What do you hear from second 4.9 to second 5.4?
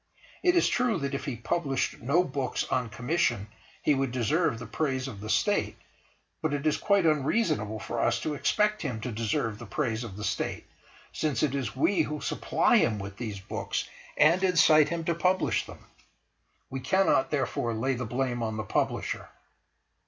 of the